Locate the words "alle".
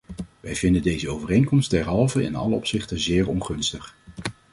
2.35-2.55